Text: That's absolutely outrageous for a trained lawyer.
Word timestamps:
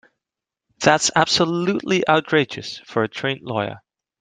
That's 0.79 1.11
absolutely 1.15 2.01
outrageous 2.09 2.79
for 2.87 3.03
a 3.03 3.07
trained 3.07 3.41
lawyer. 3.43 3.81